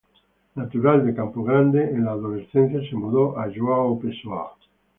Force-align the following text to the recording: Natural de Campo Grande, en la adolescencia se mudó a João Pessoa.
Natural 0.55 1.05
de 1.05 1.13
Campo 1.13 1.43
Grande, 1.43 1.83
en 1.89 2.05
la 2.05 2.13
adolescencia 2.13 2.81
se 2.89 2.95
mudó 2.95 3.37
a 3.39 3.47
João 3.53 3.99
Pessoa. 4.01 4.57